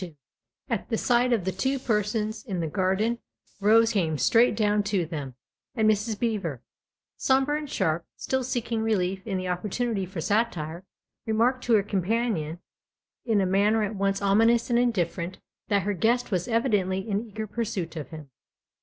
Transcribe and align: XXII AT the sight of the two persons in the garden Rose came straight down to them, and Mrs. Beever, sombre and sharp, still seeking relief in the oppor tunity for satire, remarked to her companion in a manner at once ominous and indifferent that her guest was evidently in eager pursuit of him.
XXII 0.01 0.17
AT 0.67 0.89
the 0.89 0.97
sight 0.97 1.31
of 1.31 1.45
the 1.45 1.51
two 1.51 1.77
persons 1.77 2.43
in 2.43 2.59
the 2.59 2.65
garden 2.65 3.19
Rose 3.59 3.93
came 3.93 4.17
straight 4.17 4.55
down 4.55 4.81
to 4.81 5.05
them, 5.05 5.35
and 5.75 5.87
Mrs. 5.87 6.17
Beever, 6.19 6.63
sombre 7.17 7.55
and 7.55 7.69
sharp, 7.69 8.07
still 8.15 8.43
seeking 8.43 8.81
relief 8.81 9.21
in 9.27 9.37
the 9.37 9.43
oppor 9.45 9.69
tunity 9.69 10.07
for 10.09 10.19
satire, 10.19 10.83
remarked 11.27 11.63
to 11.65 11.75
her 11.75 11.83
companion 11.83 12.57
in 13.25 13.41
a 13.41 13.45
manner 13.45 13.83
at 13.83 13.95
once 13.95 14.23
ominous 14.23 14.71
and 14.71 14.79
indifferent 14.79 15.37
that 15.67 15.83
her 15.83 15.93
guest 15.93 16.31
was 16.31 16.47
evidently 16.47 17.07
in 17.07 17.23
eager 17.23 17.45
pursuit 17.45 17.95
of 17.95 18.09
him. 18.09 18.31